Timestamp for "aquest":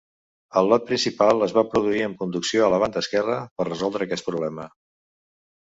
4.11-4.29